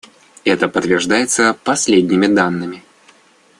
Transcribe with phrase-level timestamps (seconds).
[0.45, 2.83] Это подтверждается последними данными.